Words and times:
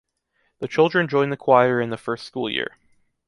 The 0.61 0.67
children 0.67 1.07
join 1.07 1.29
the 1.29 1.37
choir 1.37 1.79
in 1.79 1.91
the 1.91 1.95
first 1.97 2.25
school 2.25 2.49
year. 2.49 2.75